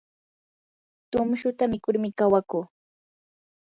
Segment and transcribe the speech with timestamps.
[1.11, 2.65] tumshuta mikurmi kawakuu.